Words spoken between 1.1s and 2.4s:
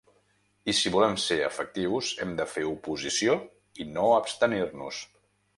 ser efectius hem